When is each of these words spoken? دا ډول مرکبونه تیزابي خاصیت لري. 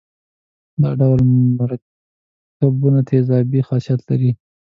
دا 0.81 0.89
ډول 0.99 1.21
مرکبونه 1.59 2.99
تیزابي 3.09 3.61
خاصیت 3.67 3.99
لري. 4.09 4.31